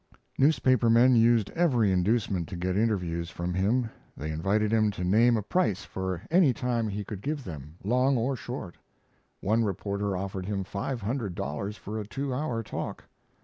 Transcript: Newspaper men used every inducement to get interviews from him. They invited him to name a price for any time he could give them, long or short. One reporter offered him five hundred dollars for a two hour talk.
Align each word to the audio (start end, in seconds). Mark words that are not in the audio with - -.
Newspaper 0.39 0.89
men 0.89 1.15
used 1.15 1.51
every 1.51 1.91
inducement 1.91 2.47
to 2.49 2.55
get 2.55 2.75
interviews 2.75 3.29
from 3.29 3.53
him. 3.53 3.87
They 4.17 4.31
invited 4.31 4.71
him 4.73 4.89
to 4.89 5.03
name 5.03 5.37
a 5.37 5.43
price 5.43 5.83
for 5.83 6.23
any 6.31 6.55
time 6.55 6.87
he 6.87 7.03
could 7.03 7.21
give 7.21 7.43
them, 7.43 7.75
long 7.83 8.17
or 8.17 8.35
short. 8.35 8.77
One 9.41 9.63
reporter 9.63 10.17
offered 10.17 10.47
him 10.47 10.63
five 10.63 11.01
hundred 11.03 11.35
dollars 11.35 11.77
for 11.77 11.99
a 11.99 12.07
two 12.07 12.33
hour 12.33 12.63
talk. 12.63 13.03